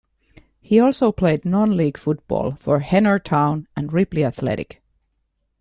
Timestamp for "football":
1.95-2.55